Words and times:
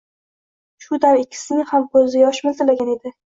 Shu 0.85 0.97
dam 1.03 1.19
ikkisining 1.25 1.69
ham 1.73 1.85
ko’zida 1.97 2.23
yosh 2.25 2.43
miltillagan 2.49 2.93
edi. 2.97 3.15